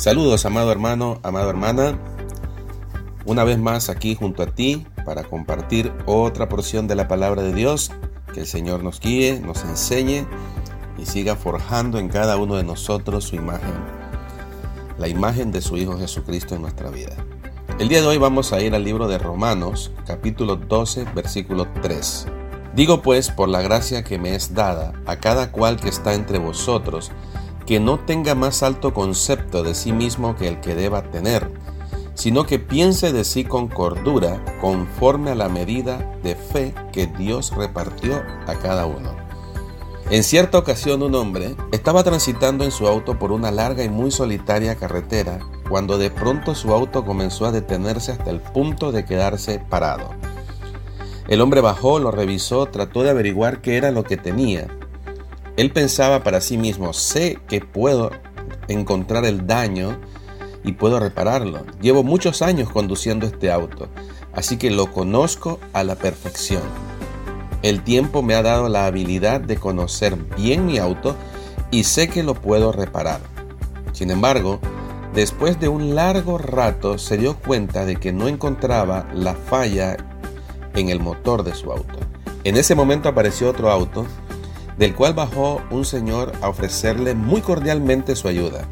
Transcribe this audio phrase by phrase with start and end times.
[0.00, 1.98] Saludos, amado hermano, amado hermana.
[3.26, 7.52] Una vez más aquí junto a ti para compartir otra porción de la palabra de
[7.52, 7.92] Dios.
[8.32, 10.24] Que el Señor nos guíe, nos enseñe
[10.96, 13.74] y siga forjando en cada uno de nosotros su imagen.
[14.96, 17.14] La imagen de su Hijo Jesucristo en nuestra vida.
[17.78, 22.26] El día de hoy vamos a ir al libro de Romanos, capítulo 12, versículo 3.
[22.74, 26.38] Digo pues, por la gracia que me es dada, a cada cual que está entre
[26.38, 27.12] vosotros,
[27.70, 31.52] que no tenga más alto concepto de sí mismo que el que deba tener,
[32.14, 37.54] sino que piense de sí con cordura, conforme a la medida de fe que Dios
[37.54, 39.14] repartió a cada uno.
[40.10, 44.10] En cierta ocasión un hombre estaba transitando en su auto por una larga y muy
[44.10, 49.60] solitaria carretera, cuando de pronto su auto comenzó a detenerse hasta el punto de quedarse
[49.60, 50.10] parado.
[51.28, 54.66] El hombre bajó, lo revisó, trató de averiguar qué era lo que tenía,
[55.56, 58.10] él pensaba para sí mismo, sé que puedo
[58.68, 59.98] encontrar el daño
[60.64, 61.64] y puedo repararlo.
[61.80, 63.88] Llevo muchos años conduciendo este auto,
[64.32, 66.62] así que lo conozco a la perfección.
[67.62, 71.14] El tiempo me ha dado la habilidad de conocer bien mi auto
[71.70, 73.20] y sé que lo puedo reparar.
[73.92, 74.60] Sin embargo,
[75.14, 79.96] después de un largo rato se dio cuenta de que no encontraba la falla
[80.74, 81.98] en el motor de su auto.
[82.44, 84.06] En ese momento apareció otro auto
[84.80, 88.66] del cual bajó un señor a ofrecerle muy cordialmente su ayuda.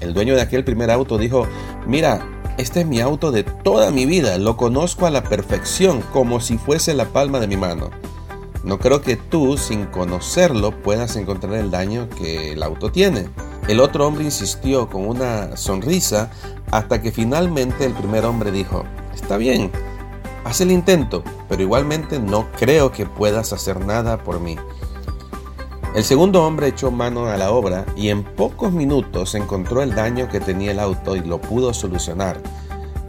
[0.00, 1.46] El dueño de aquel primer auto dijo,
[1.86, 6.40] mira, este es mi auto de toda mi vida, lo conozco a la perfección, como
[6.40, 7.88] si fuese la palma de mi mano.
[8.62, 13.30] No creo que tú, sin conocerlo, puedas encontrar el daño que el auto tiene.
[13.68, 16.30] El otro hombre insistió con una sonrisa
[16.70, 19.72] hasta que finalmente el primer hombre dijo, está bien,
[20.44, 24.58] haz el intento, pero igualmente no creo que puedas hacer nada por mí.
[25.94, 30.26] El segundo hombre echó mano a la obra y en pocos minutos encontró el daño
[30.30, 32.40] que tenía el auto y lo pudo solucionar,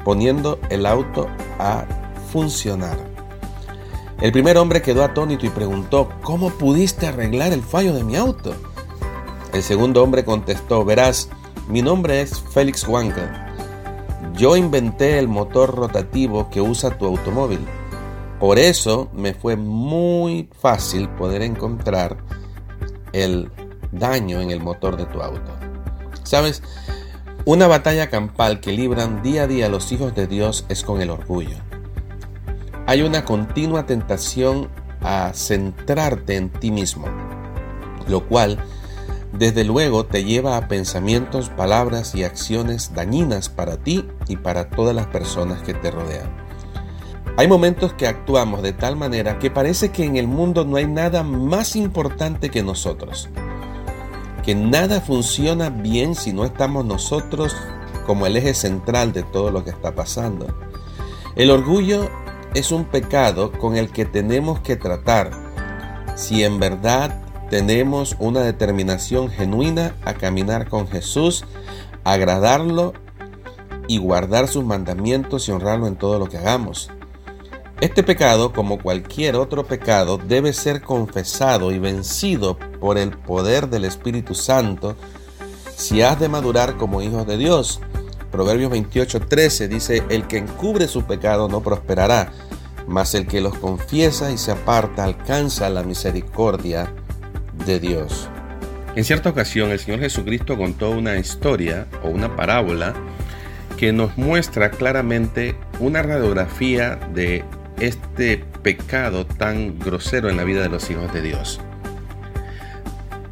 [0.04, 1.28] poniendo el auto
[1.60, 1.86] a
[2.30, 2.98] funcionar.
[4.20, 8.54] El primer hombre quedó atónito y preguntó, ¿cómo pudiste arreglar el fallo de mi auto?
[9.54, 11.30] El segundo hombre contestó, verás,
[11.70, 13.32] mi nombre es Félix Wanker.
[14.36, 17.66] Yo inventé el motor rotativo que usa tu automóvil.
[18.42, 22.18] Por eso me fue muy fácil poder encontrar
[23.14, 23.50] el
[23.92, 25.52] daño en el motor de tu auto.
[26.24, 26.62] ¿Sabes?
[27.46, 31.10] Una batalla campal que libran día a día los hijos de Dios es con el
[31.10, 31.58] orgullo.
[32.86, 34.70] Hay una continua tentación
[35.02, 37.06] a centrarte en ti mismo,
[38.08, 38.60] lo cual
[39.34, 44.96] desde luego te lleva a pensamientos, palabras y acciones dañinas para ti y para todas
[44.96, 46.43] las personas que te rodean.
[47.36, 50.86] Hay momentos que actuamos de tal manera que parece que en el mundo no hay
[50.86, 53.28] nada más importante que nosotros,
[54.46, 57.56] que nada funciona bien si no estamos nosotros
[58.06, 60.46] como el eje central de todo lo que está pasando.
[61.36, 62.08] El orgullo
[62.54, 65.32] es un pecado con el que tenemos que tratar
[66.16, 67.20] si en verdad
[67.50, 71.46] tenemos una determinación genuina a caminar con Jesús,
[72.04, 72.94] agradarlo
[73.88, 76.92] y guardar sus mandamientos y honrarlo en todo lo que hagamos.
[77.84, 83.84] Este pecado, como cualquier otro pecado, debe ser confesado y vencido por el poder del
[83.84, 84.96] Espíritu Santo
[85.76, 87.82] si has de madurar como hijos de Dios.
[88.32, 92.32] Proverbios 28:13 dice, el que encubre su pecado no prosperará,
[92.88, 96.90] mas el que los confiesa y se aparta alcanza la misericordia
[97.66, 98.30] de Dios.
[98.96, 102.94] En cierta ocasión el Señor Jesucristo contó una historia o una parábola
[103.76, 107.44] que nos muestra claramente una radiografía de
[107.84, 111.60] este pecado tan grosero en la vida de los hijos de Dios.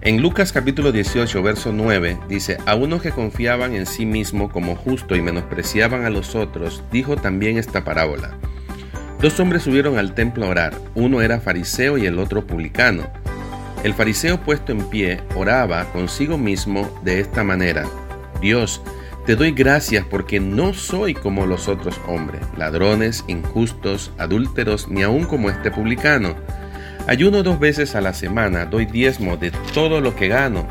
[0.01, 4.75] En Lucas capítulo 18, verso 9, dice, a unos que confiaban en sí mismo como
[4.75, 8.35] justo y menospreciaban a los otros, dijo también esta parábola.
[9.21, 13.07] Dos hombres subieron al templo a orar, uno era fariseo y el otro publicano.
[13.83, 17.85] El fariseo puesto en pie oraba consigo mismo de esta manera,
[18.41, 18.81] Dios,
[19.31, 25.23] te doy gracias porque no soy como los otros hombres, ladrones, injustos, adúlteros, ni aun
[25.23, 26.35] como este publicano.
[27.07, 30.67] Ayuno dos veces a la semana, doy diezmo de todo lo que gano.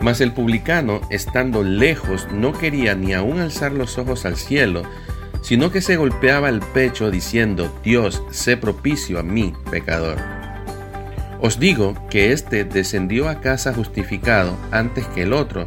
[0.00, 4.84] Mas el publicano, estando lejos, no quería ni aun alzar los ojos al cielo,
[5.42, 10.18] sino que se golpeaba el pecho diciendo, Dios, sé propicio a mí, pecador.
[11.40, 15.66] Os digo que éste descendió a casa justificado antes que el otro,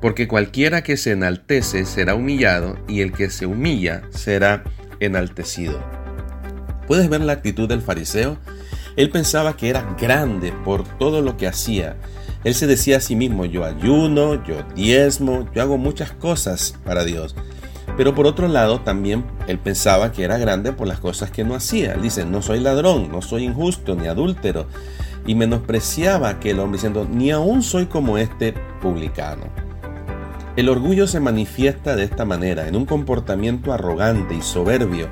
[0.00, 4.64] porque cualquiera que se enaltece será humillado y el que se humilla será
[5.00, 5.78] enaltecido.
[6.86, 8.38] ¿Puedes ver la actitud del fariseo?
[8.96, 11.96] Él pensaba que era grande por todo lo que hacía,
[12.44, 17.04] Él se decía a sí mismo, yo ayuno, yo diezmo, yo hago muchas cosas para
[17.04, 17.34] Dios.
[17.96, 21.56] Pero por otro lado, también él pensaba que era grande por las cosas que no
[21.56, 21.94] hacía.
[21.94, 24.66] Él dice, no soy ladrón, no soy injusto ni adúltero.
[25.26, 29.67] Y menospreciaba a aquel hombre diciendo, ni aún soy como este publicano.
[30.58, 35.06] El orgullo se manifiesta de esta manera, en un comportamiento arrogante y soberbio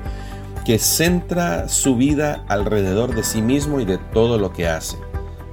[0.65, 4.97] que centra su vida alrededor de sí mismo y de todo lo que hace,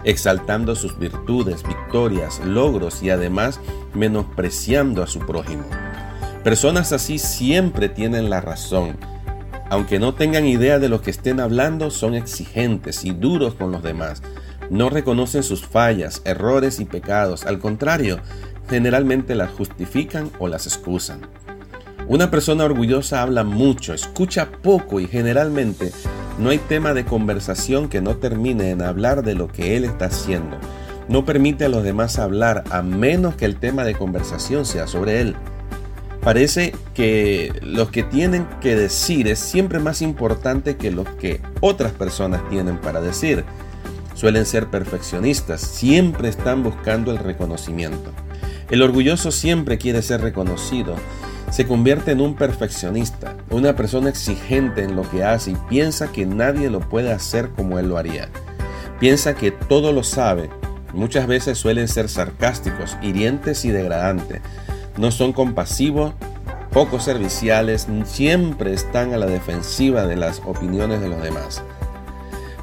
[0.03, 3.61] exaltando sus virtudes, victorias, logros y además
[3.95, 5.63] menospreciando a su prójimo.
[6.43, 8.97] Personas así siempre tienen la razón.
[9.71, 13.85] Aunque no tengan idea de lo que estén hablando, son exigentes y duros con los
[13.85, 14.25] demás.
[14.71, 17.47] No reconocen sus fallas, errores y pecados.
[17.47, 18.19] Al contrario,
[18.69, 21.21] generalmente las justifican o las excusan.
[22.07, 25.93] Una persona orgullosa habla mucho, escucha poco y generalmente
[26.39, 30.07] no hay tema de conversación que no termine en hablar de lo que él está
[30.07, 30.59] haciendo.
[31.09, 35.21] No permite a los demás hablar a menos que el tema de conversación sea sobre
[35.21, 35.37] él.
[36.23, 41.93] Parece que lo que tienen que decir es siempre más importante que lo que otras
[41.93, 43.45] personas tienen para decir.
[44.15, 48.11] Suelen ser perfeccionistas, siempre están buscando el reconocimiento.
[48.71, 50.97] El orgulloso siempre quiere ser reconocido
[51.55, 56.27] se convierte en un perfeccionista, una persona exigente en lo que hace y piensa que
[56.27, 58.29] nadie lo puede hacer como él lo haría.
[58.99, 60.51] Piensa que todo lo sabe.
[60.93, 64.41] Muchas veces suelen ser sarcásticos, hirientes y degradantes.
[64.97, 66.15] No son compasivos,
[66.73, 71.63] poco serviciales, siempre están a la defensiva de las opiniones de los demás.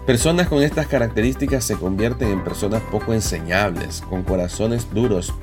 [0.05, 5.33] Personas con estas características se convierten en personas poco enseñables, con corazones duros,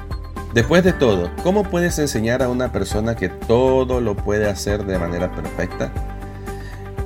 [0.54, 4.98] Después de todo, ¿cómo puedes enseñar a una persona que todo lo puede hacer de
[4.98, 5.92] manera perfecta?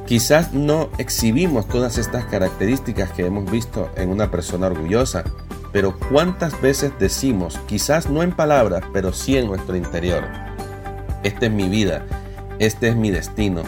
[0.07, 5.25] Quizás no exhibimos todas estas características que hemos visto en una persona orgullosa,
[5.73, 10.23] pero ¿cuántas veces decimos, quizás no en palabras, pero sí en nuestro interior?
[11.25, 12.07] Esta es mi vida,
[12.61, 13.63] este es mi destino,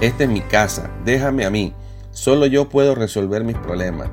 [0.00, 1.72] esta es mi casa, déjame a mí,
[2.10, 4.08] solo yo puedo resolver mis problemas.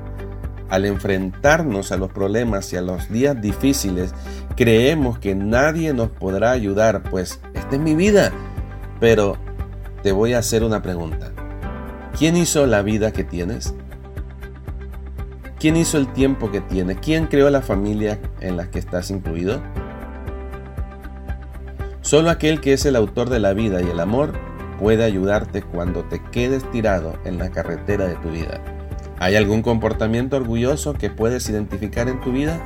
[0.72, 4.14] Al enfrentarnos a los problemas y a los días difíciles,
[4.56, 8.32] creemos que nadie nos podrá ayudar, pues esta es mi vida.
[8.98, 9.36] Pero
[10.02, 11.30] te voy a hacer una pregunta.
[12.18, 13.74] ¿Quién hizo la vida que tienes?
[15.60, 16.96] ¿Quién hizo el tiempo que tienes?
[17.02, 19.60] ¿Quién creó la familia en la que estás incluido?
[22.00, 24.32] Solo aquel que es el autor de la vida y el amor
[24.80, 28.81] puede ayudarte cuando te quedes tirado en la carretera de tu vida.
[29.22, 32.60] ¿Hay algún comportamiento orgulloso que puedes identificar en tu vida?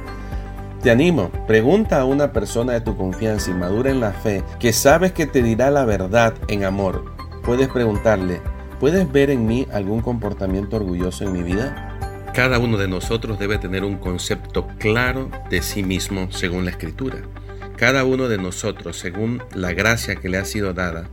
[0.82, 4.72] Te animo, pregunta a una persona de tu confianza y madura en la fe que
[4.72, 7.04] sabes que te dirá la verdad en amor.
[7.44, 8.40] Puedes preguntarle,
[8.80, 12.24] ¿puedes ver en mí algún comportamiento orgulloso en mi vida?
[12.32, 17.18] Cada uno de nosotros debe tener un concepto claro de sí mismo según la escritura.
[17.76, 21.10] Cada uno de nosotros, según la gracia que le ha sido dada,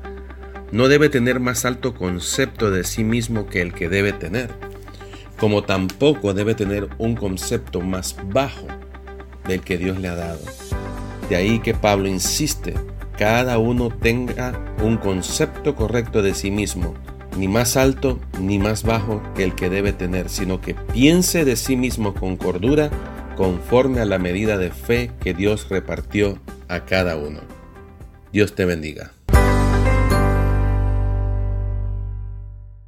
[0.72, 4.50] no debe tener más alto concepto de sí mismo que el que debe tener,
[5.44, 8.66] como tampoco debe tener un concepto más bajo
[9.46, 10.40] del que Dios le ha dado.
[11.28, 12.76] De ahí que Pablo insiste,
[13.18, 16.94] cada uno tenga un concepto correcto de sí mismo,
[17.38, 21.58] ni más alto ni más bajo que el que debe tener, sino que piense de
[21.58, 22.90] sí mismo con cordura
[23.36, 27.42] conforme a la medida de fe que Dios repartió a cada uno.
[28.32, 29.12] Dios te bendiga.